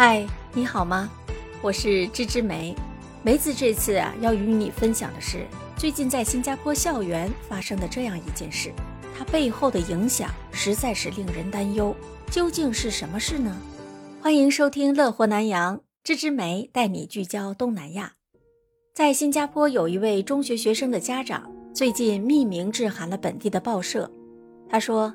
[0.00, 1.10] 嗨，你好吗？
[1.60, 2.72] 我是芝芝梅。
[3.20, 5.44] 梅子这次啊，要与你分享的是
[5.76, 8.72] 最近在新加坡校园发生的这样一件事，
[9.12, 11.92] 它背后的影响实在是令人担忧。
[12.30, 13.60] 究竟是什么事呢？
[14.22, 18.12] 欢迎收听《乐活南洋》，芝芝梅带你聚焦东南亚。
[18.94, 24.08] 在新加坡，有一位中学学生的家长最近匿名致函了本地的报社，
[24.70, 25.12] 他说，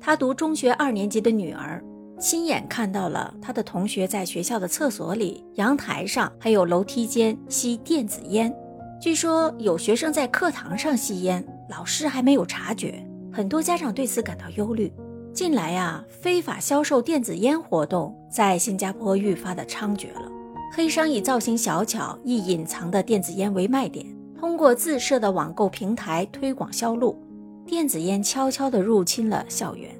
[0.00, 1.84] 他读中学二年级的女儿。
[2.22, 8.54] 亲眼看到了他的同学在学校的厕所里、阳台上，还有楼梯间吸电子烟。
[9.00, 13.04] 据说有学生在课堂上吸烟，老师还没有察觉。
[13.32, 14.92] 很多家长对此感到忧虑。
[15.34, 20.30] 近来呀，非法销售电子烟活动在新加坡愈发的猖獗了。
[20.72, 24.06] 黑商以造型小巧、易隐藏的电子烟为卖点，
[24.38, 27.20] 通过自设的网购平台推广销路，
[27.66, 29.90] 电子烟悄悄地入侵了校园。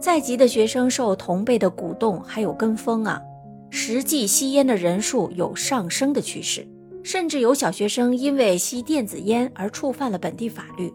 [0.00, 3.20] 在籍的学生受同辈的鼓动，还有跟风啊，
[3.68, 6.66] 实际吸烟的人数有上升的趋势，
[7.02, 10.90] 甚至有小学生因为吸电子烟而触犯了本地法律。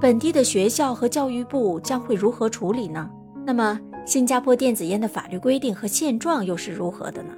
[0.00, 3.10] 本地的学校和教育部将会如何处理呢？
[3.44, 7.30] 那么，新加坡电子烟的法律规定和现状又是如何的呢？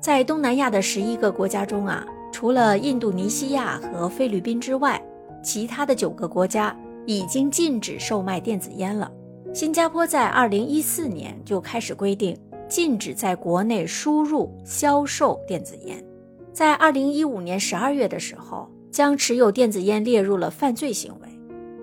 [0.00, 5.00] 在东南亚的十一个国家中啊，除了印度尼西亚和菲律宾之外，
[5.44, 9.08] 其他的九个国家已经禁止售卖电子烟了。
[9.54, 12.36] 新加坡在二零一四年就开始规定
[12.68, 16.04] 禁止在国内输入销售电子烟，
[16.52, 21.28] 在二零一五年十二月的时候，将持有电子烟列入了犯罪行为。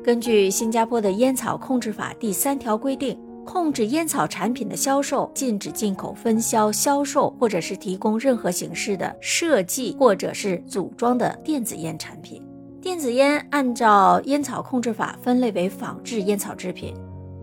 [0.04, 12.44] 根据新加坡的烟草控制法第三条规定，控制烟草产品的销售，禁止进口、分销、销售或者是提供任何形式的设计或者是组装的电子烟产品。
[12.82, 16.94] 电子烟按照烟草控制法分类为仿制烟草制品。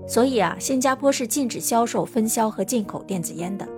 [0.08, 3.68] 所以啊，新加坡是禁止销售、分销和进口电子烟的。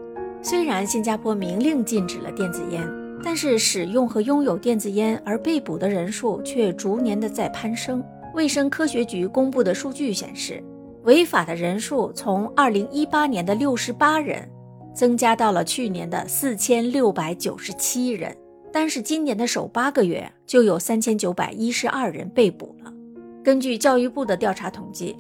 [0.41, 2.89] 虽然新加坡明令禁止了电子烟，
[3.23, 8.03] 但是使用和拥有电子烟而被捕的人数却逐年的在攀升。
[8.33, 10.63] 卫生科学局公布的数据显示，
[11.03, 14.49] 违法的人数从2018年的68人，
[14.95, 18.37] 增加到了去年的4697人。
[18.73, 22.93] 单是今年的首八个月，就有3912人被捕了。
[23.43, 25.17] 根据教育部的调查统计。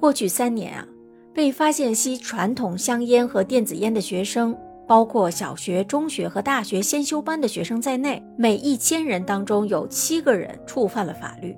[0.00, 0.86] 过去三年啊，
[1.34, 4.56] 被发现吸传统香烟和电子烟的学生，
[4.88, 11.54] 包括小学、中学和大学先修班的学生在内，每一千人当中有七个人触犯了法律。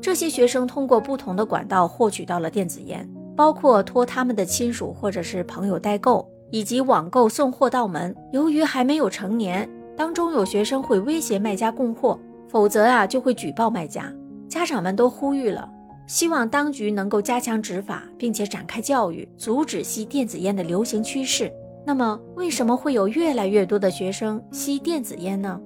[0.00, 8.16] 这些学生通过不同的管道获取到了电子烟，包括托他们的亲属或者是朋友代购，以及网购送货到门。
[8.32, 14.10] 由于还没有成年，当中有学生会威胁卖家供货，否则啊就会举报卖家。
[14.48, 15.68] 家长们都呼吁了。
[16.12, 21.50] 希望当局能够加强执法，并且展开教育，阻止吸电子烟的流行趋势。
[21.86, 25.58] 那么，为什么会有越来越多的学生吸电子烟呢？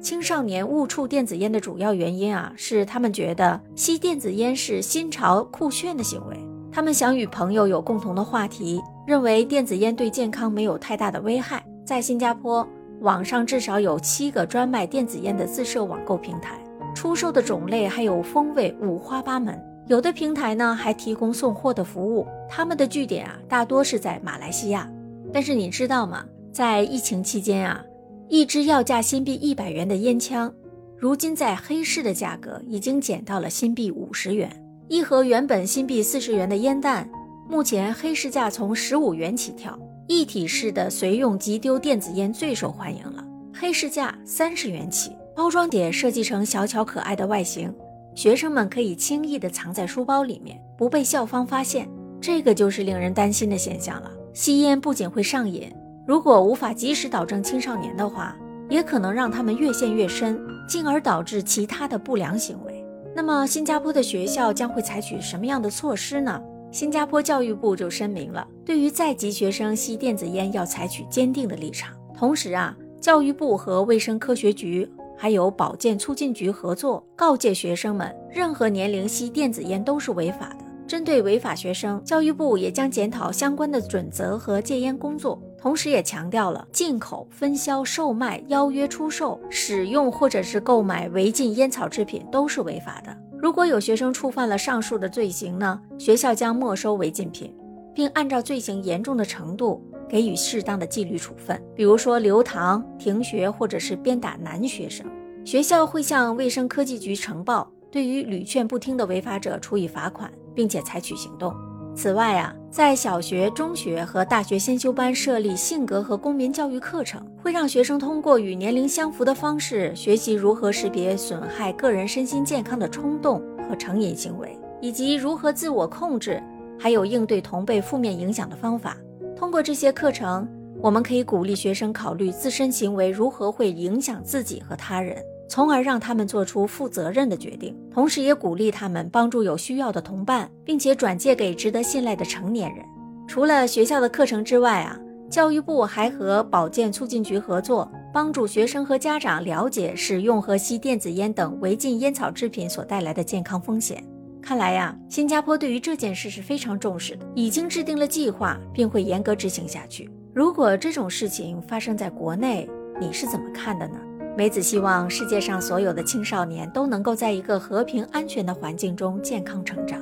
[0.00, 6.38] 青少年误触电子烟的主要原因啊，是他们觉得吸电子烟是新潮酷炫的行为。
[6.72, 11.62] 他们想与朋友有共同的话题，认为电子烟对健康没有太大的危害。
[11.84, 12.66] 在新加坡，
[13.00, 16.58] 网上至少有七个专卖电子烟的自设网购平台，
[16.94, 19.62] 出售的种类还有风味五花八门。
[19.88, 24.90] 有的平台呢还提供送货的服务，他们的据点啊大多是在马来西亚。
[25.32, 26.24] 但是你知道吗？
[26.52, 27.82] 在疫情期间啊，
[28.28, 30.52] 一支要价新币一百元的烟枪，
[30.96, 34.50] 如今在黑市的价格已经减到了新币五十元。
[34.88, 37.08] 一盒原本新币四十元的烟弹，
[37.48, 39.78] 目前黑市价从十五元起跳。
[40.06, 45.12] 一体式的随用即丢电子烟最受欢迎了，黑市价三十元起。
[45.34, 47.74] 包装点设计成小巧可爱的外形。
[48.14, 51.88] 学生们可以轻易地藏在书包里面，不被校方发现。
[52.20, 54.10] 这个就是令人担心的现象了。
[54.32, 55.72] 吸烟不仅会上瘾，
[56.06, 58.36] 如果无法及时导正青少年的话，
[58.68, 62.84] 也可能让他们越陷越深，进而导致其他的不良行为。
[63.14, 66.40] 那么，新加坡的学校将会采取什么样的措施呢？
[66.70, 71.94] 新加坡教育部就声明了，对于在籍学生吸电子烟要采取坚定的立场。
[72.16, 74.88] 同时啊，教育部和卫生科学局。
[75.18, 80.64] 还有保健促进局合作，告诫学生们，任何年龄吸电子烟都是违法的。
[80.86, 93.16] 针对违法学生，教育部也将检讨相关的准则和戒烟工作，同时也强调了进口、分销、售卖、邀约出售、使用或者是购买违禁烟草制品都是违法的。
[93.38, 97.54] 如果有学生触犯了上述的罪行呢，学校将没收违禁品，
[97.94, 99.80] 并按照罪行严重的程度。
[100.08, 105.06] 给予适当的纪律处分，比如说留堂、停学，或者是鞭打男学生。
[105.44, 111.54] 学校会向卫生科技局呈报，对于屡劝不听的违法者处以罚款，并且采取行动。
[111.94, 126.42] 此外啊，在小学、中学和大学先修班设立性格和公民教育课程，会让学生通过与年龄相符的方式学习如何识别损害个人身心健康的冲动和成瘾行为，以及如何自我控制，
[126.78, 128.96] 还有应对同辈负面影响的方法。
[129.36, 130.48] 通过这些课程，
[130.80, 135.16] 我们可以鼓励学生考虑自身行为如何会影响自己和他人。
[135.48, 142.82] 从而让他们做出负责任的决定，同时也鼓励他们帮助有需要的同伴，并且转借给值得信赖的成年人。
[143.28, 144.98] 除了学校的课程之外啊，
[145.28, 154.02] 教育部还和保健促进局合作，帮助学生和家长了解使用和吸电子烟等违禁烟草制品所带来的健康风险。
[154.42, 160.10] 看来呀，新加坡对于这件事是非常重视的，已经制定了计划，并会严格执行下去。
[160.34, 162.68] 如果这种事情发生在国内，
[163.00, 163.94] 你是怎么看的呢？
[164.36, 170.00] 梅子希望世界上所有的青少年都能够在一个和平安全的环境中健康成长。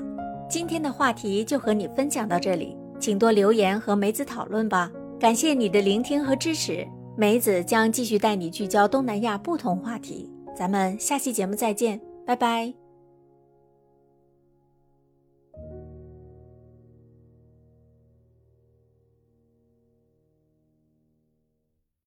[0.49, 4.91] 今天的话题就和你分享到这里，请多留言和梅子讨论吧。
[5.19, 10.31] 感谢你的聆听和支持，梅子将继续带你聚焦东南亚不同话题。
[10.57, 12.80] 咱们下期节目再见，拜拜。